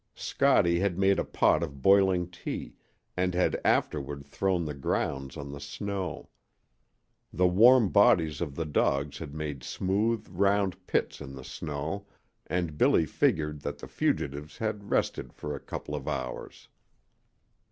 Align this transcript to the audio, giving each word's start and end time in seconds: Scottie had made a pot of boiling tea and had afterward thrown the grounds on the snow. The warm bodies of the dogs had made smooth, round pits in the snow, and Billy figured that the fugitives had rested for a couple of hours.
Scottie 0.15 0.79
had 0.79 0.97
made 0.97 1.19
a 1.19 1.23
pot 1.23 1.61
of 1.61 1.83
boiling 1.83 2.27
tea 2.27 2.73
and 3.15 3.35
had 3.35 3.61
afterward 3.63 4.25
thrown 4.25 4.65
the 4.65 4.73
grounds 4.73 5.37
on 5.37 5.51
the 5.51 5.59
snow. 5.59 6.29
The 7.31 7.45
warm 7.47 7.89
bodies 7.89 8.41
of 8.41 8.55
the 8.55 8.65
dogs 8.65 9.19
had 9.19 9.35
made 9.35 9.63
smooth, 9.63 10.25
round 10.27 10.87
pits 10.87 11.21
in 11.21 11.35
the 11.35 11.43
snow, 11.45 12.07
and 12.47 12.79
Billy 12.79 13.05
figured 13.05 13.61
that 13.61 13.77
the 13.77 13.87
fugitives 13.87 14.57
had 14.57 14.89
rested 14.89 15.33
for 15.33 15.53
a 15.53 15.59
couple 15.59 15.93
of 15.93 16.07
hours. 16.07 16.67